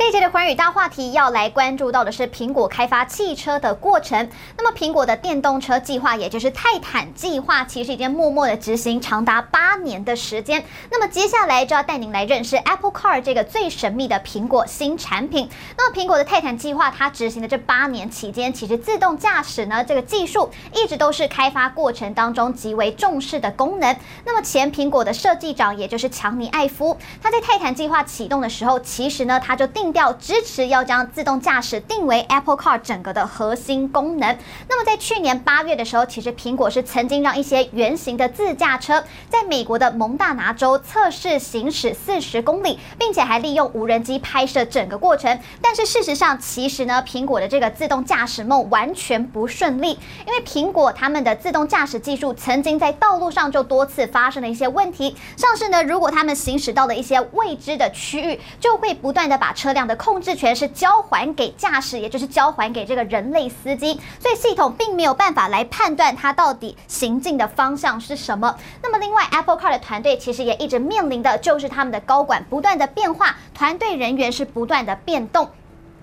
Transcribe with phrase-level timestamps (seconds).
[0.00, 4.30] 这一节的寰宇大话题要来关注到的是苹果开发汽车的过程。
[4.56, 10.64] 那么，苹果的电动车计划，也就是泰坦计划，其实已经默默的执行长达八年的时间。
[10.90, 15.50] 那么，接下来就要带您来认识 Apple Car 这个最神秘的苹果新产品。
[15.76, 23.94] 那么，苹果的泰坦计划，它执行的这八年期间，其实自动驾驶呢这个技术一直都是开发过程当中极为重视的功能。
[24.24, 34.36] 那么，前苹果的设计长，也就是强尼艾夫，他在泰坦计划启动的时候，其实呢他就定调支持要将自动驾驶定为 Apple Car 整个的核心功能。
[34.68, 45.38] 那么在去年八月的时候，其实苹果是曾经让一些原型的自驾车在美国的蒙大拿州测试行驶四十公里，并且还利用无人机拍摄整个过程。
[45.60, 68.56] 但是事实上，其实呢，苹果的这个自动驾驶梦完全不顺利，因为苹果他们的自动驾驶技术曾经在道路上就多次发生了一些问题，像是呢，如果他们行驶到了一些未知的区域，就会不断的把车车辆的控控制权是交还给驾驶，也就是交还给这个人类司机，所以系统并没有办法来判断它到底行进的方向是什么。
[68.82, 75.48] 那么，另外 Apple Car 的团队其实也一直面临的就是他们的高管不断的变化，团队人员是不断的变动。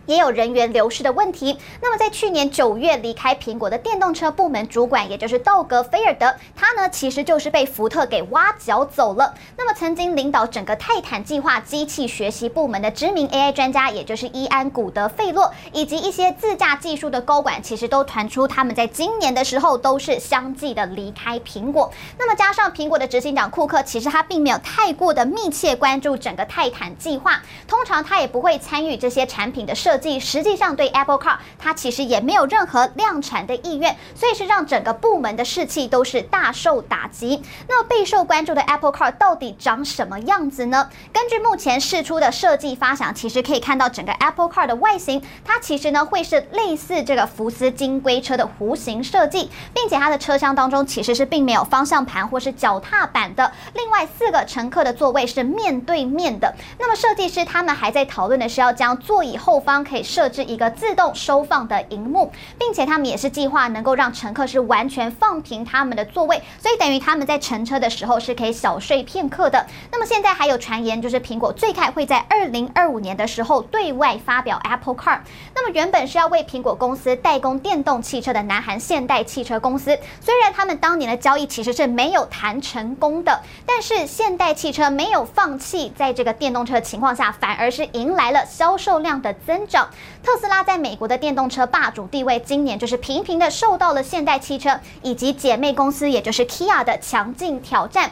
[0.07, 1.57] 也有人员流失的问题。
[1.79, 9.35] 那么，在去年九月离开苹果的电动车部门主管，也就是道格·菲尔德，他呢其实就是被福特给挖角走了。
[9.55, 21.91] 那么，曾经领导整个泰坦计划机器学习部门的知名 AI 专家，也就是伊安·古德费洛，以及一些自驾技术的高管，其实都传出他们在今年的时候都是相继的离开苹果。
[22.17, 29.96] 那么，加上苹果的执行长库克，其实他并没有太过的密切关注整个泰坦计划，通常他也不会参与这些产品的设。
[30.19, 37.41] 实际上，对 Apple Car，它其实也没有任何量产的意愿，所以是让整个部门的士气都是大受打击。
[37.67, 40.89] 那么备受关注的 Apple Car 到底长什么样子呢？
[41.11, 53.51] 根据目前试出的设计发想，其实可以看到整个 Apple Car 的外形，它其实呢会是类似这个福斯金龟车的弧形设计，并且它的车厢当中其实是并没有方向盘或是脚踏板的。
[53.73, 56.53] 另外四个乘客的座位是面对面的。
[56.79, 69.65] 那么设计师他们还在讨论的是要将座椅后方可以设置一个自动收放的荧幕，并且他们也是计划能够让乘客是完全放平他们的座位，所以等于他们在乘车的时候是可以小睡片刻的。
[69.91, 75.19] 那么现在还有传言，就是苹果最快会在二零二五年的时候对外发表 Apple Car。
[75.55, 89.76] 那么原本是要为苹果公司代工电动汽车的南韩现代汽车公司，虽然他们当年的交易其实是没有谈成功的，但是现代汽车没有放弃，在这个电动车情况下，反而是迎来了销售量的增长。
[90.23, 98.11] 特斯拉在美国的电动车霸主地位，今年就是频频的受到了现代汽车以及姐妹公司，也就是 Kia 的强劲挑战。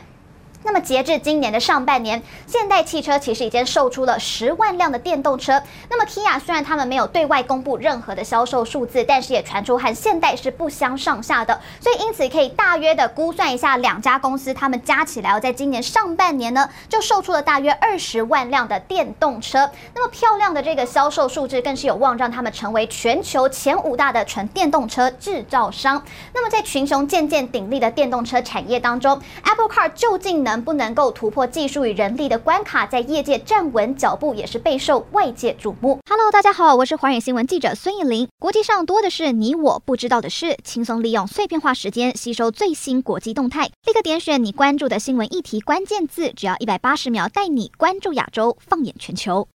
[0.66, 5.62] 那么截至今年的上半年，现代汽车其实已经售出了十万辆的电动车。
[5.90, 11.62] 那么，Kia 虽然他们没有对外公布任何的销售数字，但是也传出和现代是不相上下的。
[11.80, 19.70] 所以因此可以大约的估算一下，两家公司他们加起来哦在今年上半年呢，就售出了大约二十万辆的电动车。
[19.94, 26.03] 那么漂亮的这个销售数字，更是有望让他们成为全球前五大的纯电动车制造商。
[26.34, 36.00] 那么在群雄渐渐鼎立的电动车产业当中，Apple Car 究竟能能不能够突破技术与人力的关卡，在业界站稳脚步，也是备受外界瞩目。
[36.10, 38.26] Hello，大家好，我是华远新闻记者孙艺林。
[38.40, 49.50] 国际上多的是你我不知道的事，轻松利用碎片化时间吸收最新国际动态，立刻点选你关注的新闻议题关键字，只要一百八十秒，带你关注亚洲，放眼全球。